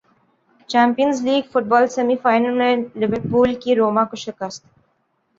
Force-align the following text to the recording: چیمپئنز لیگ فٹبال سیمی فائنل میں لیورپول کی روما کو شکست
چیمپئنز 0.69 1.17
لیگ 1.25 1.43
فٹبال 1.51 1.85
سیمی 1.95 2.15
فائنل 2.23 2.53
میں 2.59 2.73
لیورپول 2.99 3.53
کی 3.61 3.71
روما 3.75 4.03
کو 4.09 4.15
شکست 4.25 4.61